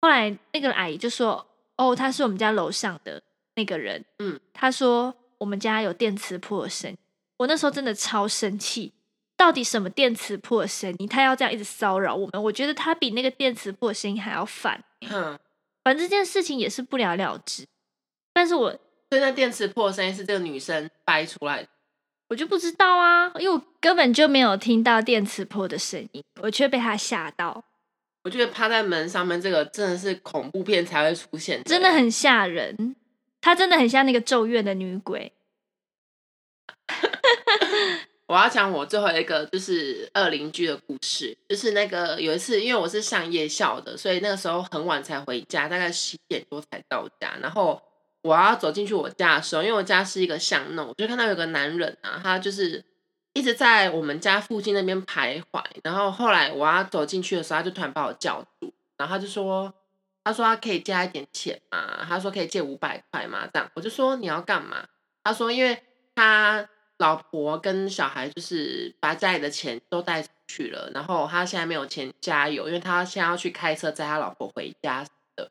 [0.00, 3.22] 后来那个阿姨就说：“哦，她是我们家楼上的
[3.54, 6.96] 那个人。”嗯，她说我们家有电磁波的声音。
[7.36, 8.92] 我那时候真的超生气，
[9.36, 11.06] 到底什么电磁波的声音？
[11.06, 14.82] 她要这样一直骚扰我们，我觉得她比那个电磁波的声音还要烦。
[15.08, 15.38] 哼，
[15.84, 17.66] 反正这件事情也是不了了之。
[18.32, 18.70] 但是我
[19.10, 21.68] 所以那电磁破的声音是这个女生掰出来的。
[22.28, 27.62] 我就不知道啊，因为我根本就没有听到电磁波的声音，我却被他吓到，
[28.24, 32.96] 我觉得趴在门上面这个真的是恐怖片才会出现的，真的很吓人。
[33.42, 35.32] 她真的很像那个咒怨的女鬼。
[38.26, 47.36] 我要讲我最后一个就是二邻居的故事，就是那个有一次，因为我是上夜校的，所以那个时候很晚才回家，大概十一点多才到家。
[47.42, 47.82] 然后
[48.22, 52.82] 我要走进去我家的时候，因为我家是一个巷弄，我就看到有个男人啊，他就是
[53.34, 55.62] 一直在我们家附近那边徘徊。
[55.82, 59.74] 然后后来我要走进去的时候，他就突然把我叫住，然后他就说
[60.24, 62.06] ：“他说他可以借一点钱嘛？
[62.08, 64.86] 他说可以借五百块嘛？”这样我就说你要干嘛？
[65.24, 65.82] 他说因为
[66.14, 66.66] 他
[67.02, 75.50] 老婆跟小孩就是把家里的钱都带去了，然后他现在没有钱加油，因为他现在要去开车载他老婆回家的。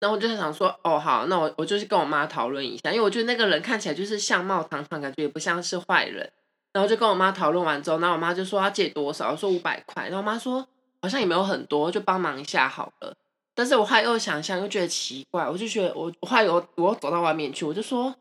[0.00, 6.28] 然后我就想说，哦好，那我我就去跟我妈讨论一下，因为我觉得那个人看起来就是相貌堂堂，感觉也不像是坏人。
[6.72, 10.66] 然后就跟我妈讨论完之后，然后我妈就说要借多少，我说五百块，然后我妈说
[11.00, 13.14] 好像也没有很多，就帮忙一下好了。
[13.54, 18.14] 但是我后来又想想，又觉得奇怪，我就觉得我我后来有我走到外面去，我就说，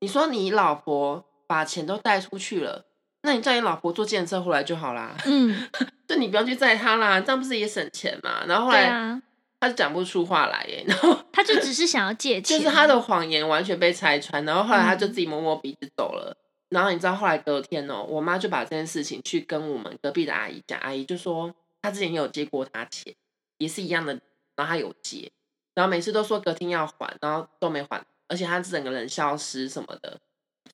[0.00, 2.86] 你说你老婆把钱都带出去了，
[3.24, 5.68] 那你叫你老婆坐电车回来就好啦，嗯，
[6.08, 8.46] 就你不要去载她啦，这样不是也省钱嘛？
[8.46, 9.20] 然后后来
[9.60, 16.34] 他就讲不出话来耶，然后他就只是想要借钱， 就是他的谎言完全被拆穿，然后后来他就嗯自己摸摸鼻子走了。
[16.70, 23.14] 然后你知道后来隔天哦，我妈就把这件事情去跟我们隔壁的阿姨讲，阿姨就说她之前也有借过他钱，
[23.58, 24.14] 也是一样的，
[24.56, 25.30] 然后她有借，
[25.74, 30.18] 然后每次都说隔天要还，然后都没还，而且他整个人消失什么的，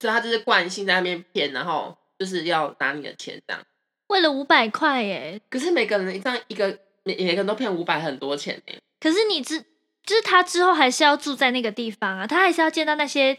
[0.01, 3.63] 所以他就是惯性在那边骗，然后就是要拿你的钱这样。
[4.09, 5.41] 为了五百块耶。
[5.51, 8.75] 可是每个人这样一个每每个人都骗五百，很多钱呢。
[9.01, 9.61] 可是你之
[10.05, 13.37] 就是他之后还是要住在那个地方啊，他还是要见到那些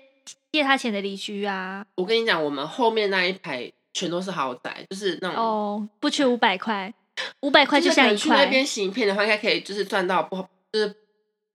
[0.51, 1.85] 借他钱的邻居啊。
[1.95, 6.93] 我跟你讲，我们后面那一排全都是豪宅，就是那种哦，不缺五百块，
[7.41, 8.17] 五百块就像一块。
[8.17, 10.37] 去那边行骗的话，应该可以就是赚到不
[10.71, 10.95] 就是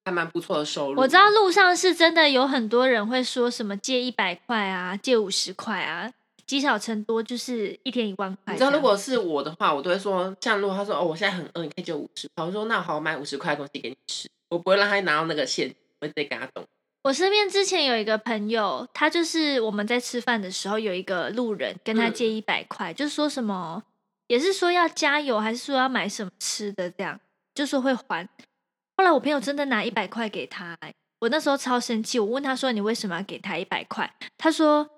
[0.05, 1.01] 还蛮不错的收入。
[1.01, 6.11] 我知道路上是真的有很多人会说什么借一百块啊，借五十块啊，
[6.47, 8.53] 积少成多就是一天一万块。
[8.55, 16.65] 你知道，如果是我的话，我都会说，像如果他说哦，我现在很饿，你可以借五十块，我说那好，我买五十块的东西给你吃，我不会让他拿到那个现金，我会直接给他动。
[17.05, 23.83] 我身边之前有一个朋友，他就是我们在吃饭的时候，有一个路人跟他嗯借一百块，就说什么，
[24.27, 27.19] 也是说要加油，还是说要买什么吃的，这样
[27.55, 28.29] 就说会还。
[28.97, 30.79] 后来我朋友真的拿一百块给他、
[31.21, 34.15] 我那时候超生气，我问他说你为什么要给他一百块？
[34.39, 34.89] 他说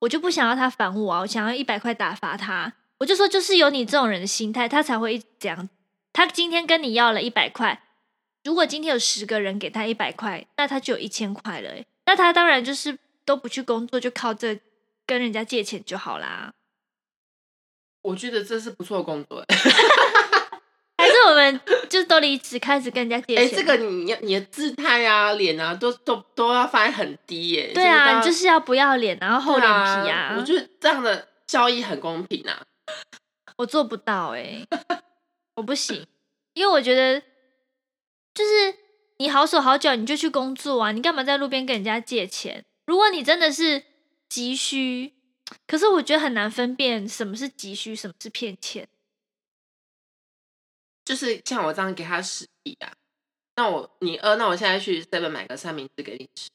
[0.00, 2.74] 我就不想要他烦我啊，我想要一百块打发他。
[2.98, 5.68] 我就说就是有你这种人的心态，他才会一直这样。
[6.12, 7.82] 他今天跟你要了一百块，
[8.44, 11.72] 如果今天有十个人给他一百块，那他就有一千块了。
[12.04, 14.60] 那他当然就是都不去工作，就靠这
[15.06, 16.52] 跟人家借钱就好啦。
[18.02, 19.44] 我觉得这是不错的工作。
[21.30, 23.58] 我们就都离职，开始跟人家借哎、钱？
[23.58, 27.72] 这个你要你的姿态啊、脸啊，都都都要放在很低耶。
[27.72, 30.36] 对啊，就就是是要不要脸，然后厚脸皮啊。
[30.38, 32.62] 我觉得这样的交易很公平啊。
[33.56, 34.66] 我做不到哎、
[35.56, 36.06] 我不行，
[36.54, 37.20] 因为我觉得
[38.34, 38.74] 就是
[39.18, 42.64] 你好手好脚，你就去工作啊，你干嘛在路边跟人家借钱？
[42.86, 43.82] 如果你真的是
[44.28, 45.12] 急需，
[45.66, 48.88] 可是我觉得很难分辨什么是急需，什么是骗钱。
[51.10, 52.92] 就是像我这样给他十亿啊，
[53.56, 56.48] 那我你饿，那我现在去 seven 买个三明治给你吃。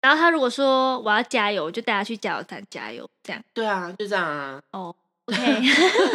[0.00, 4.62] 然后他如果说我要加油，我就带他去加油站加油，这样对啊，就这样啊。
[4.70, 4.96] 哦。
[5.26, 5.60] OK，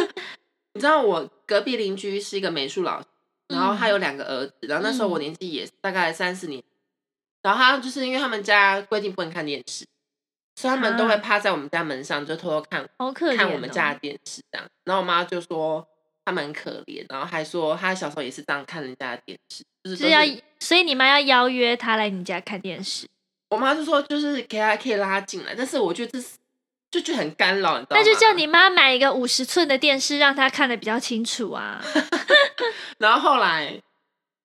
[0.74, 3.06] 你知道我隔壁邻居是一个美术老师，
[3.46, 6.60] 然后他嗯有两个儿子，然后那时候我嗯年纪也大概三四年，
[7.42, 9.86] 然后他就是因为他们家规定不能看电视，
[10.56, 13.36] 所以他们都会啊趴在我们家门上，就偷偷看好可、哦。
[13.36, 14.68] 看我们家的电视这样。
[14.82, 15.86] 然后我妈就说
[16.28, 20.20] 他们很可怜，然后还说他小时候也是这样看人家的电视，就是是要，
[20.60, 23.06] 所以你妈要邀约他来你家看电视，
[23.48, 26.36] 我妈就说就是给他可以拉进来，但是我觉得这是
[26.90, 28.02] 就就很干扰，你知道吗？
[28.02, 31.82] 那就叫你妈买一个五十寸的电视，让她看的比较清楚啊。
[32.98, 33.80] 然后后来，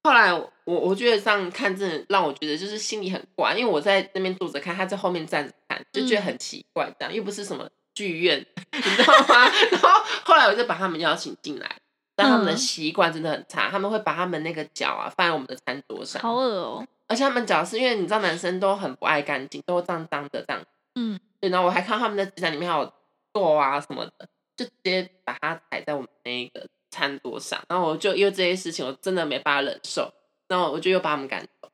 [0.04, 9.48] 后来我我觉得这样看真的让我觉得就是心里很怪，因为我在那边坐着看，他在后面站着看，就觉得很奇怪，这样、又不是什么剧院， 你知道吗？
[9.72, 9.90] 然后
[10.24, 11.76] 后来我就把他们邀请进来，
[12.16, 12.58] 但他们的嗯。
[12.58, 16.34] 习惯真的很差，他们会把他们那个脚啊放在我们的餐桌上，好。
[16.34, 20.64] 恶哦、而且他们脚是因为你知道男生都很不爱干净，都脏脏的这样，
[20.96, 22.92] 嗯，对，然后我还看他们的指甲里面还有
[23.34, 30.12] 垢啊什么的，就直接把它踩在我们那个餐桌上，然后我就因为这些事情我真的没办法忍受，
[30.48, 31.70] 然后我就又把他们赶走。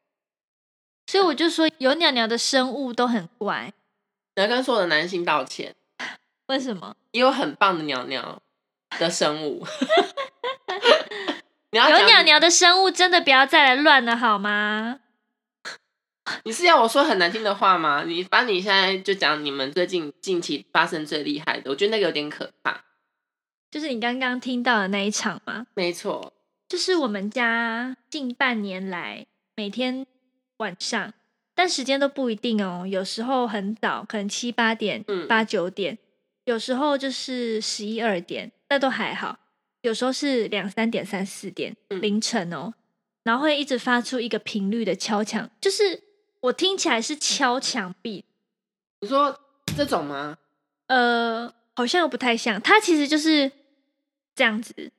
[1.07, 3.73] 所以我就说有鸟鸟的生物都很怪，
[4.35, 5.75] 你要跟所有的男性道歉，
[6.49, 6.95] 为什么？
[7.11, 8.41] 也有很棒的鸟鸟
[8.97, 9.65] 的生物。
[11.71, 14.99] 你要有鸟鸟的生物真的不要再来乱了好吗？
[16.43, 18.03] 你是要我说很难听的话吗？
[18.07, 22.83] 你把你现在就讲你们最近近期发生最厉害的，我觉得那个有点可怕。
[23.69, 25.67] 就是你刚刚听到的那一场吗？
[25.75, 26.33] 没错，
[26.67, 30.07] 就是我们家近半年来每天
[30.57, 31.13] 晚上，
[31.53, 32.87] 但时间都不一定哦。
[32.87, 35.95] 有时候很早，可能七八点、嗯八九点；
[36.49, 39.37] 有时候就是十一二点，那都还好。
[39.81, 42.73] 有时候是两三点、三四点、嗯凌晨哦，
[43.21, 46.01] 然后会一直发出一个频率的敲墙，就是
[46.39, 48.25] 我听起来是敲墙壁，
[49.01, 49.39] 你说
[49.77, 50.39] 这种吗？
[50.87, 53.51] 呃，好像又不太像，它其实就是
[54.33, 54.91] 这样子，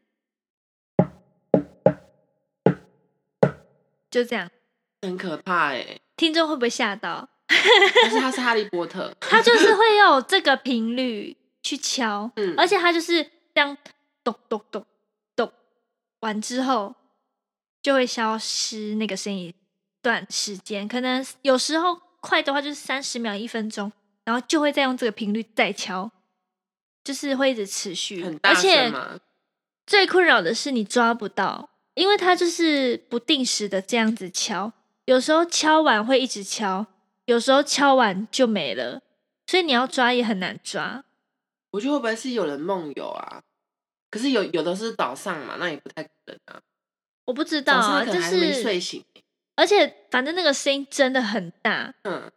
[4.08, 4.48] 就这样。
[5.02, 7.28] 很可怕哎、听众会不会吓到？
[8.02, 13.22] 但是他是哈利波特，他就是会有这个频率去敲，嗯，而且它就是
[13.54, 13.76] 这样
[14.22, 14.84] 咚咚咚
[15.36, 15.52] 咚
[16.20, 16.94] 完之后
[17.82, 19.54] 就会消失那个声音一
[20.02, 23.90] 段时间，可能有时候快的话就是三十秒、一分钟，
[24.24, 26.10] 然后就会再用这个频率再敲，
[27.04, 28.92] 就是会一直持续，很大而且。
[29.86, 34.72] 最困扰的是你抓不到，因为它就是不定时的这样子敲，
[35.06, 36.86] 有时候敲完会一直敲，
[37.24, 39.02] 有时候敲完就没了，
[39.48, 41.02] 所以你要抓也很难抓。
[41.70, 43.42] 我觉得会不会是有人梦游啊？
[44.10, 46.60] 可是有有的是早上嘛，那也不太可能啊。
[47.26, 49.04] 我不知道啊，就上可能还没睡是醒。
[49.54, 52.30] 而且反正那个声音真的很大，嗯，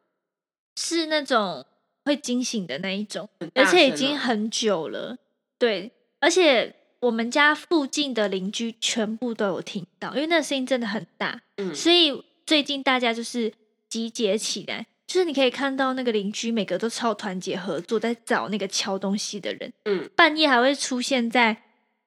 [0.76, 1.66] 是那种
[2.06, 5.18] 会惊醒的那一种，而且已经很久了。
[5.58, 11.42] 对，而且我们家附近的邻居全部都有听到，因为那个声音真的很大。
[11.58, 13.54] 嗯所以最近大家就是
[13.88, 19.72] 集结起来，就是你可以看到那个邻居每个都超团结合作，在找那个敲东西的人。
[19.86, 21.56] 嗯，半夜还会出现在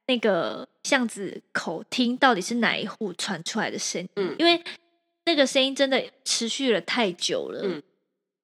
[0.08, 4.60] 那个巷子口听到底是哪一户传出来的声音，嗯因为
[5.24, 7.80] 那个声音真的持续了太久了，嗯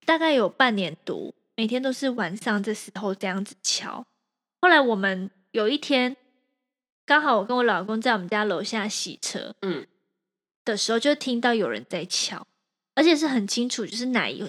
[0.07, 4.07] 大概有半年多，每天都是晚上这时候这样子敲。
[4.61, 6.16] 后来我们有一天，
[7.05, 9.85] 刚好我跟我老公在我们家楼下洗车，嗯，
[10.64, 12.46] 的时候，就听到有人在敲，
[12.94, 14.42] 而且是很清楚，就是哪一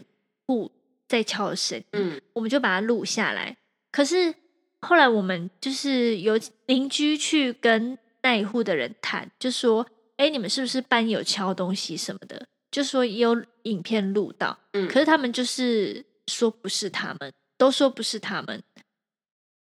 [0.47, 0.71] 户
[1.07, 1.85] 在敲的声音。
[1.91, 3.55] 嗯，我们就把它录下来。
[3.91, 4.33] 可是
[4.81, 9.85] 后来我们就是有邻居去跟那一户的人谈，就说
[10.17, 18.63] ：“哎，你们是不是半夜有敲东西什么的？”就说也有影片录到，嗯，可是他们就是说不是他们，都说不是他们。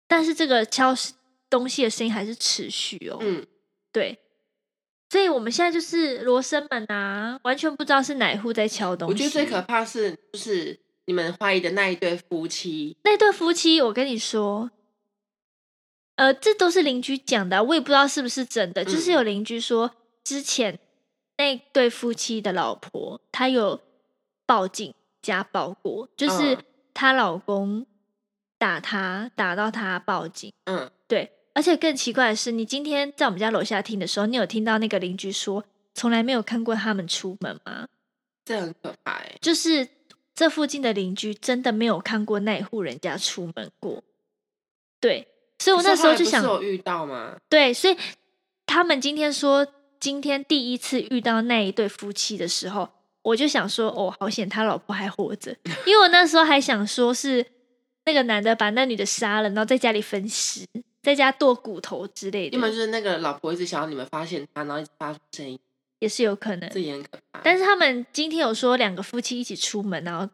[0.09, 0.95] 但是这个敲
[1.51, 3.19] 东西的声音还是持续哦。
[3.21, 3.47] 嗯，
[3.93, 4.19] 对，
[5.15, 9.13] 所以我们现在就是罗生门啊，完全不知道是哪一户在敲东西。
[9.13, 14.73] 我觉得最可怕是就是你们怀疑的那一对夫妻，那对夫妻，我跟你说，
[16.17, 18.85] 呃，这都是邻居讲的啊、我也不知道是不是真的。
[18.85, 19.93] 就是嗯有邻居说，
[20.25, 20.81] 之前
[21.39, 23.81] 那对夫妻的老婆，她有
[24.45, 27.87] 报警家暴过，就是嗯她老公
[28.59, 30.53] 打她，打到她报警。
[30.65, 35.65] 嗯，对，而且更奇怪的是，你今天在我们家楼下听的时候，你有听到那个邻居说，
[35.95, 37.89] 从来没有看过他们出门吗？
[38.45, 39.89] 这很可怕哎、就是
[40.35, 44.03] 这附近的邻居真的没有看过那一户人家出门过。
[45.01, 47.37] 对，所以我那时候就想有遇到吗？
[47.49, 47.97] 对，所以
[48.67, 49.67] 他们今天说
[50.01, 52.89] 今天第一次遇到那一对夫妻的时候，
[53.23, 57.47] 我就想说，哦，好险他老婆还活着，因为我那时候还想说是
[58.05, 60.67] 那个男的把那女的杀了，然后在家里分尸，
[61.05, 65.59] 在家剁骨头之类的，要么就是那个老婆一直想要你们发现他，然后一直发出声音，
[65.99, 66.69] 也是有可能。
[66.71, 67.41] 这也很可怕。
[67.45, 70.27] 但是他们今天有说两个夫妻一起出门，然后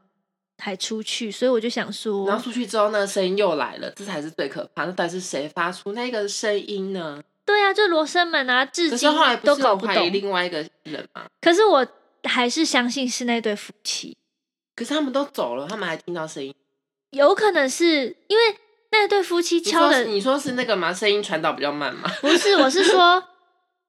[0.59, 4.85] 还出去，所以我就想说然后，出去之后，那个声音又来了，这才是最可怕。
[4.85, 7.21] 那到底是谁发出那个声音呢？
[7.45, 9.11] 对啊，就罗生门啊，至今
[9.43, 10.13] 都搞不懂。
[10.13, 11.27] 另外一个人嘛？
[11.41, 11.85] 可是我
[12.23, 14.17] 还是相信是那对夫妻，
[14.77, 16.55] 可是他们都走了，他们还听到声音。
[17.11, 18.57] 有可能是因为
[18.93, 20.93] 那对夫妻敲的说你说是那个吗？
[20.93, 22.11] 声音传导比较慢吗？
[22.21, 23.23] 不是，我是说，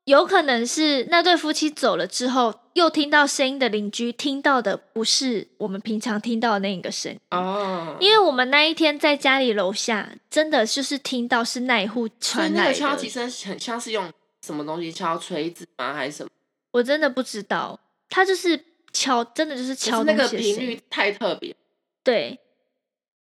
[0.06, 7.20] 有可能是那对夫妻走了之后，又听到声音的邻居听到的不是我们平常听到的那个声音。
[7.32, 14.12] 哦，因为我们那一天在家里楼下，真的就是听到是那一户传来敲击声很像是用
[14.46, 15.94] 什么东西敲锤子吗？
[15.94, 16.30] 还是什么？
[16.72, 21.56] 我真的不知道，他就是敲，真的就是敲是那个频率太特别，
[22.04, 22.40] 对，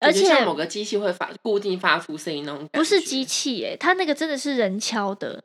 [0.04, 5.44] 而且像某个机器会发固定发出声音那种感觉，不是机器耶，它那个真的是人敲的，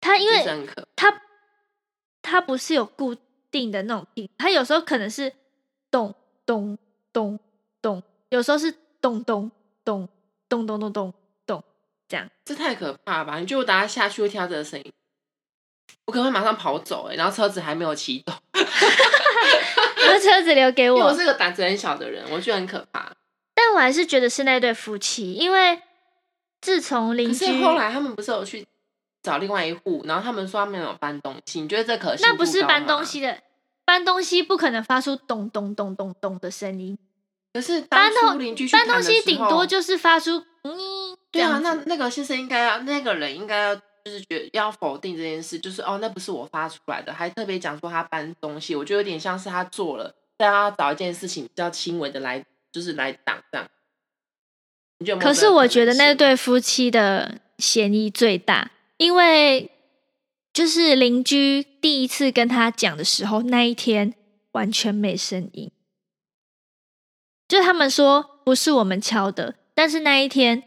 [0.00, 1.22] 它因就是为它
[2.22, 3.16] 它不是有固
[3.50, 5.32] 定的那种频，它有时候可能是
[5.90, 6.78] 咚咚
[7.12, 7.38] 咚
[7.80, 9.50] 咚，有时候是咚咚
[9.84, 10.08] 咚
[10.48, 11.14] 咚咚咚咚
[11.46, 11.64] 咚
[12.08, 12.28] 这样。
[12.44, 13.38] 这太可怕了吧？
[13.38, 14.92] 你觉得我等下下去会听到这个声音？
[16.06, 23.12] 我可能会马上跑走哎、然后车子还没有启动， 那车子留给因为我我，是个胆子很小的人，我觉得很可怕。
[23.60, 25.82] 但我还是觉得是那对夫妻，因为
[26.60, 28.64] 自从邻可居是后来他们不是有去
[29.20, 33.36] 找另外一户，然后他们说他们有搬东西，你觉得这可信那不是搬东西的，
[33.84, 36.96] 搬东西不可能发出咚咚咚咚咚的声音，
[37.52, 53.68] 可是搬东邻居搬东西顶多就是发出嗯，对啊，那那个先生应该要，那个人应该要，就是觉得要否定这件事，就是哦，那不是我发出来的，还特别讲说他搬东西，我觉得有点像是他做了，但他找一件事情比较轻微的来，就是来挡这样。
[54.98, 59.70] 你觉得有有可是我觉得那对夫妻的嫌疑最大，因为
[60.52, 64.14] 就是邻居第一次跟他讲的时候，那一天
[64.52, 65.70] 完全没声音，
[67.46, 70.64] 就他们说不是我们敲的，但是那一天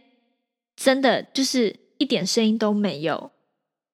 [0.76, 3.32] 真的就是一点声音都没有。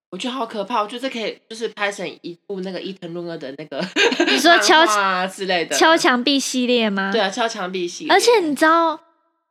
[0.10, 3.84] 我觉得好可怕，我觉得这可以就是拍成一部那个伊藤润二的那个
[4.26, 7.12] 你说敲啊之类的敲，墙壁系列吗？
[7.12, 9.02] 对啊，敲墙壁系列，而且你知道，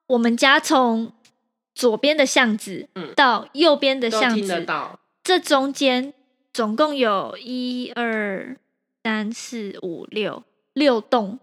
[0.07, 1.13] 我们家从
[1.75, 6.15] 左边的巷子嗯到右边的都巷听得子，到，这中间
[6.53, 8.57] 总共有一二
[9.05, 10.43] 三四五六
[10.73, 11.39] 六栋，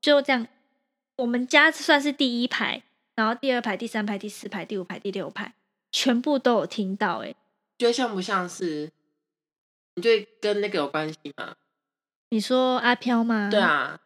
[0.00, 0.46] 就这样。
[1.16, 2.82] 我们家算是第一排，
[3.16, 5.54] 然后第二排、第三排、第四排、第五排、第六排，
[5.90, 7.34] 全部都有听到、欸。
[7.78, 8.90] 觉得像不像是？
[9.94, 11.54] 你觉得跟那个有关系吗？
[12.30, 13.48] 你说阿飘吗？
[13.50, 13.98] 对，啊，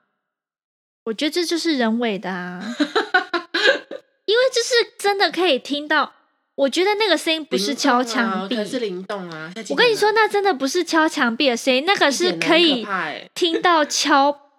[1.05, 2.63] 我觉得这就是人为的啊，
[4.27, 6.15] 因为就是真的可以听到。
[6.55, 9.51] 我觉得那个声音不是敲墙壁，可是灵动啊。
[9.71, 12.87] 我跟你说，那真的不是敲墙壁的声音，那个是可以
[13.35, 14.51] 听到敲，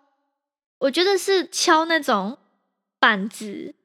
[0.80, 2.40] 我觉得是敲那种
[3.00, 3.76] 板子、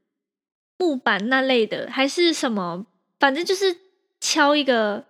[0.79, 2.87] 木板那类的，还是什么，
[3.21, 3.77] 反正就是
[4.21, 5.05] 敲一个，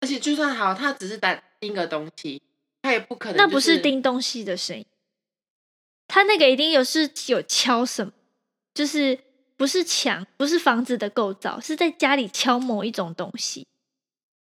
[0.00, 2.40] 而且就算好，他只是打钉个东西，
[2.82, 4.86] 他也不可能、那不是，钉东西的声音，
[6.06, 8.12] 他那个一定有是有敲什么，
[8.74, 9.18] 就是
[9.56, 13.66] 不是墙，不是房子的构造，是在家里敲某一种东西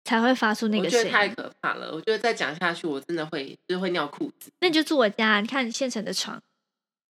[0.04, 1.28] 才会发出那个声音我觉得太。
[1.28, 1.92] 可怕了。
[1.92, 4.50] 我觉得再讲下去，我真的会就是会尿裤子。
[4.60, 6.42] 那你就住我家，你看现成的床，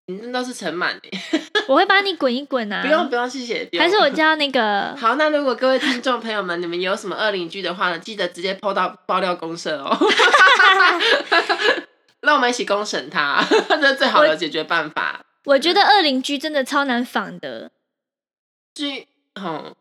[0.07, 1.01] 你那都是尘螨哎，
[1.69, 2.83] 我会帮你滚一滚啊。
[2.83, 3.69] 不用不用，谢谢。
[3.79, 9.97] 还是我叫那个 好，那如果各位听众朋友们，你们有什么恶邻居的话呢，记得直接 PO 到爆料公社哦，
[12.21, 15.25] 让我们一起公审他，这是最好的解决办法。
[15.45, 17.71] 我觉得二邻居真的超难仿的，
[18.75, 19.75] 至于嗯，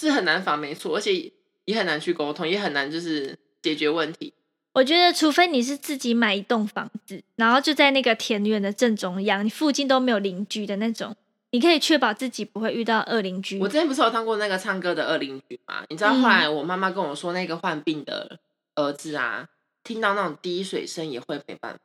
[0.00, 1.32] 是很难防，没错，而且
[1.66, 4.32] 也很难去沟通，也很难就是解决问题。
[4.74, 11.14] 我觉得除非你是自己买一栋房子，然后就在那个田园的正中央，你附近都没有邻居的那种，
[11.52, 13.68] 你可以确保自己不会遇到恶邻居我。
[13.68, 15.84] 之前不是有当过那个唱歌的二邻居嘛？
[15.88, 18.38] 你知道嗯后来我妈妈跟我说，那个患病的
[18.74, 19.46] 儿子啊，
[19.84, 21.78] 听到那种滴水声也会没办法，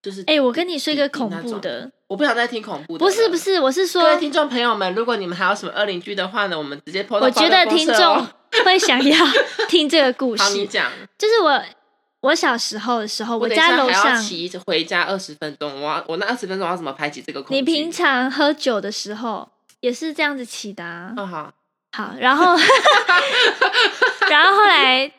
[0.00, 3.04] 就是哎、我跟你说一个恐，怖的，我不想再听恐怖的。
[3.04, 8.28] 不是不，是，我是说各位说，听众朋友们，如果你们还有什么二邻居的话呢，我们直接到我觉得听众哦
[8.64, 9.26] 会想要
[9.68, 10.66] 听这个故好，你事。
[10.68, 11.60] 讲，就是我
[12.20, 17.54] 我小时候的时候，我家楼上，骑回家二十分钟，我我那二十分钟要怎么排挤这个恐惧？
[17.56, 19.48] 你平常喝酒的时候
[19.80, 21.12] 也是这样子骑的啊。
[21.16, 21.52] 哦好，
[21.92, 22.56] 好，然后
[24.28, 25.10] 然后后来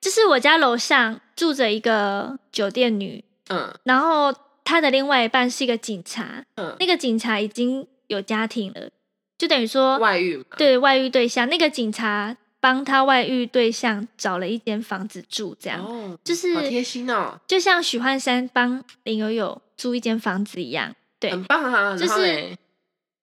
[0.00, 4.34] 就是我家楼上住着一个酒店女，嗯然后
[4.64, 8.90] 她的另外一半是一个警察，嗯，那个警察已经有家庭了，
[9.38, 20.94] 就等于说外遇嘛，对外遇对象，那个警察帮他外遇对象找了一间房子住，这样、哦，就是好贴心哦，就像许幻山帮林有有租一间房子一样。
[21.20, 22.56] 对，很棒啊，就是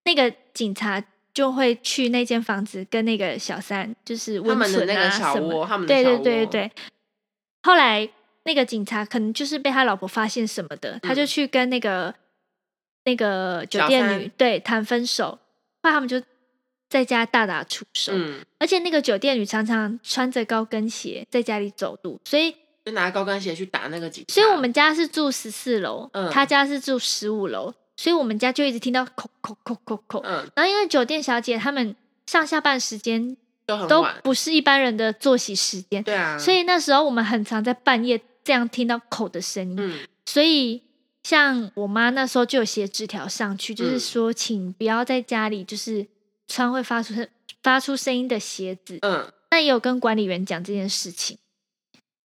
[0.04, 6.72] 那个警察就会去那间房子跟那个小三，就是温他们的存啊那个小什么窝，他们的对对小窝对对对。
[7.64, 8.10] 后来
[8.44, 12.14] 那个警察可能就是被他老婆发现什么的，他就嗯去跟那个
[13.06, 15.32] 那个酒店女对谈分手，
[15.82, 16.22] 后来他们就
[16.90, 22.56] 在家大打出手，嗯，而且那个酒店女常常穿着高跟鞋在家里走路，所以
[22.86, 24.34] 就拿高跟鞋去打那个警察。
[24.34, 30.20] 所以我们家是住十四楼，嗯他家是住十五楼，所以我们家就一直听到扣扣扣扣扣。
[30.20, 31.96] 嗯然后因为酒店小姐她们
[32.28, 39.76] 上下班时间都都很晚，不是一般人的作息时间，对啊，所以那时候我们很常在半夜这样听到口的声音。
[39.80, 40.82] 嗯所以
[41.24, 46.06] 像我妈那时候就有写纸条上去，就是嗯说请不要在家里就是
[46.48, 47.28] 穿会发出声
[47.62, 49.00] 发出声音的鞋子。
[49.02, 49.32] 嗯。
[49.52, 51.38] 那也有跟管理员讲这件事情。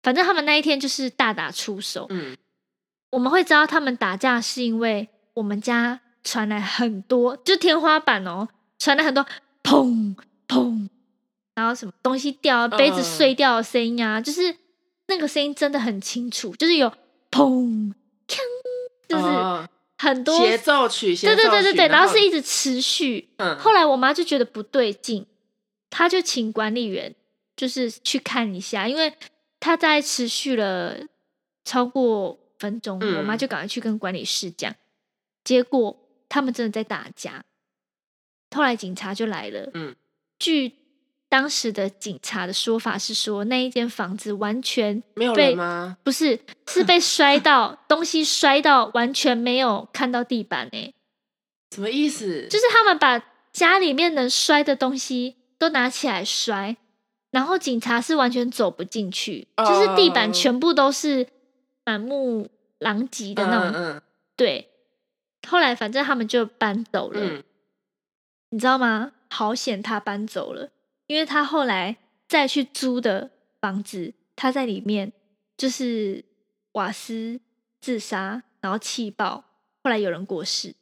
[0.02, 2.36] 反正他们那一天就是大打出手，嗯。
[3.10, 8.48] 我们会知道他们打架是因为我们家传来很多，就天花板哦，
[8.78, 9.24] 传来很多
[9.62, 10.16] 砰
[10.48, 10.88] 砰，
[11.54, 14.56] 然后什么东西掉、杯子嗯碎掉的声音啊，就是
[15.08, 16.90] 那个声音真的很清楚，就是有
[17.30, 17.92] 砰
[18.26, 18.38] 锵，
[19.06, 19.68] 就是哦
[20.03, 23.28] 很多，协奏曲，协对对对对对，然后后是一直持续。
[23.36, 25.24] 嗯后来我妈就觉得不对劲，
[25.90, 27.14] 她就请管理员
[27.55, 29.14] 就是去看一下，因为
[29.61, 30.98] 她在持续了
[31.64, 34.74] 超过五分钟，嗯我妈就赶快去跟管理室讲，
[35.44, 35.96] 结果
[36.28, 37.44] 他们真的在打架。
[38.55, 39.94] 后来警察就来了，嗯，
[40.38, 40.72] 据
[41.33, 45.97] 当时的警察的说法是说，那一间房子完全没有被人吗？
[46.03, 50.93] 不是是被摔到东西摔到完全没有看到地板诶、
[51.74, 52.47] 什么意思？
[52.51, 56.76] 就是他们把家里面能摔的东西都拿起来摔，
[57.30, 61.26] 然后警察是完全走不进去，就是地板哦全部都是
[61.87, 62.47] 满目
[62.78, 63.72] 狼藉的那种。
[63.74, 64.03] 嗯
[64.37, 64.68] 对，
[65.49, 67.43] 后来反正他们就搬走了，嗯
[68.51, 69.12] 你知道吗？
[69.30, 70.68] 好险他搬走了，
[71.07, 71.96] 因为他后来
[72.28, 73.30] 再去租的
[73.61, 75.12] 房子，他在里面
[75.57, 76.24] 就是
[76.72, 77.40] 瓦斯
[77.80, 79.44] 自杀，然后气爆，
[79.82, 80.74] 后来有人过世。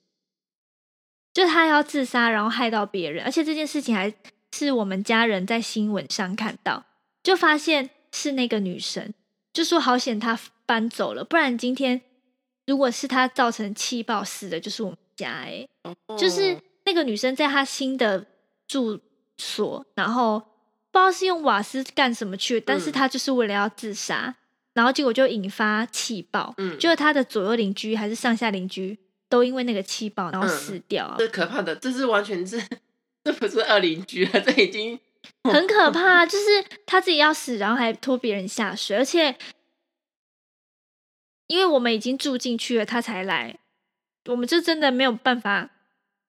[1.33, 4.13] 就他要自杀，然后害到别人，而且这件事情还
[4.53, 6.85] 是我们家人在新闻上看到，
[7.23, 9.15] 就发现是那个女生，
[9.53, 12.01] 就说好险她搬走了，不然今天
[12.67, 18.27] 如果是她造成气爆死的，就是我们家哎、嗯，就是哦那个女生在她新的
[18.67, 19.01] 住
[19.41, 24.37] 所，然后不知道是用瓦斯干什么去，但是他就是为了要自杀，
[24.75, 32.61] 然后结果就引发气爆，嗯就是他的左右邻居还是上下邻居都因为那个气爆然后嗯死掉啊，这可怕的，这是完全是，
[33.25, 34.99] 这不是二邻居了， 这已经
[35.45, 36.27] 很可怕。
[36.27, 39.37] 就是他自己要死，然后还拖别人下水，而且
[41.47, 43.59] 因为我们已经住进去了，他才来，
[44.27, 45.71] 我们就真的没有办法，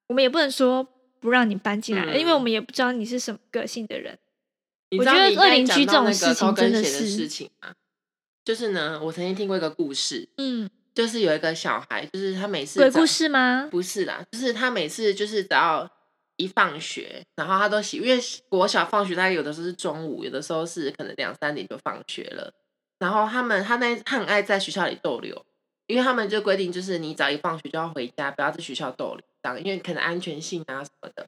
[0.08, 0.86] 我们也不能说
[1.22, 4.18] 不让你搬进来，嗯因为我们也不知道你是什么个性的人。
[4.98, 7.72] 我觉得恶邻居这种事情真的是事情啊，
[8.44, 13.68] 就是呢，我曾经听过一个故事，嗯，就是有一个小孩，就是他每次早鬼故事吗？
[13.70, 15.88] 不是啦，就是他每次就是只要
[16.36, 18.20] 一放学，然后他都喜，因为
[18.50, 22.52] 国小放学，大概有的时候是中午，有的时候是可能两三点就放学了。
[22.98, 25.42] 然后他们他那他很爱在学校里逗留，
[25.86, 29.24] 因为他们就规定就是你只要一放学就要回家，不要在学校逗留，
[29.58, 31.26] 因为可能安全性啊什么的。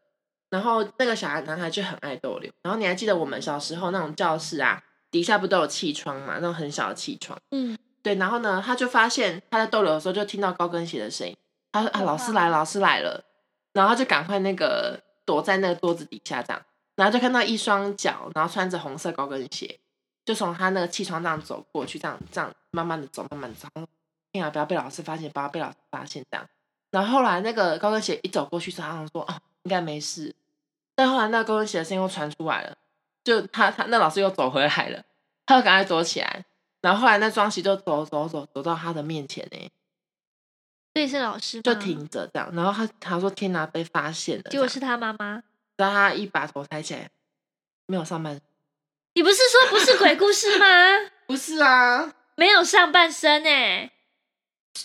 [0.51, 2.51] 然后那个小孩男孩就很爱逗留。
[2.63, 7.39] 然后你还记得我们小时候那种教室啊，底下不都有气窗嘛，那种很小的气窗。
[7.51, 11.37] 嗯，对，然后呢，他就发现他在逗留的时候就听到高跟鞋的声音，
[11.73, 13.25] 他说啊，老师来，老师来了，
[13.73, 16.63] 然后他就赶快那个躲在那个桌子底下这样，
[16.95, 19.81] 然后就看到一双脚，然后穿着红色高跟鞋，
[20.25, 23.69] 就从他那个气窗这样走过去，这样这样慢慢的走，慢慢的走，
[24.33, 26.47] 哎呀，不要被老师发现，不要被老师发现这样。
[26.95, 29.35] 然后后来那个高跟鞋一走过去他想说哦，
[29.65, 30.33] 应该没事，
[30.95, 32.77] 但后来那个高跟鞋的声音又传出来了，
[33.25, 35.03] 就他他那老师又走回来了，
[35.45, 36.45] 他又赶快躲起来。
[36.81, 39.71] 然后后来那双鞋就走走走走到他的面前呢，
[40.95, 42.49] 所以是老师就，停着这样。
[42.53, 44.45] 然后他他说天哪，被发现了。
[44.45, 45.43] 结果是他妈妈。
[45.77, 47.11] 然后他一把头抬起来，
[47.87, 48.41] 没有上半身。
[49.15, 50.67] 你不是说不是鬼故事吗？
[51.27, 53.91] 不是啊，没有上半身哎、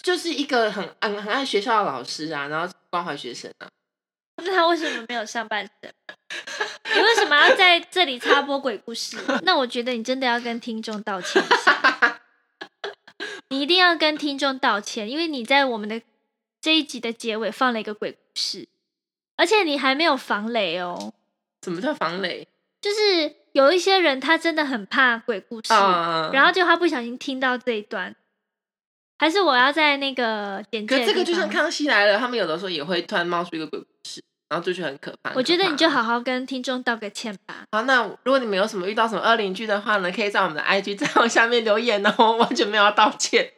[0.03, 3.67] 就是一个很很很爱学校的老师啊，然后关怀学生啊。
[4.41, 5.93] 那他为什么没有上半身？
[6.95, 9.17] 你为什么要在这里插播鬼故事？
[9.43, 12.21] 那我觉得你真的要跟听众道歉一下，
[13.49, 16.01] 你一定要跟听众道歉，因为你在我们的
[16.61, 18.67] 这一集的结尾放了一个鬼故事，
[19.35, 21.13] 而且你还没有防雷哦。
[21.63, 22.47] 什么叫防雷
[22.81, 26.29] 就是有一些人他真的很怕鬼故事，啊？
[26.31, 28.15] 然后就他不小心听到这一段，
[29.19, 35.33] 还是我要在那个简介可这个就像康熙来了，他们有的时候也会突然冒出一个鬼故事，然后就觉得很可怕。
[35.35, 37.65] 我觉得你就好好跟听众道个歉吧。
[37.71, 37.81] 好。
[37.83, 43.51] 那如果你们有什么遇到什么恶邻居的话呢，可以在我们的 IG 账号下面留言哦， 完全没有要道歉。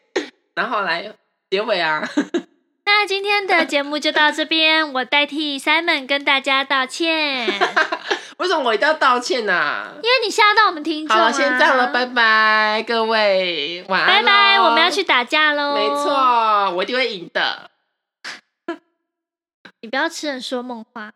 [0.56, 1.14] 然后来
[1.50, 2.10] 结尾啊，
[2.86, 7.54] 那今天的节目就到这边，我代替 Simon 跟大家道歉，因
[8.42, 9.92] 为什么我一定要道歉呢、啊？
[10.02, 11.20] 为你吓到我们听众、啊。
[11.20, 14.08] 好了，先这样了，拜拜，各位，晚安。
[14.08, 15.04] 拜拜，我们要去。
[15.12, 15.76] 打架喽。
[15.76, 17.70] 没，错，我一定会赢的。
[19.82, 21.12] 你不要痴人说梦话。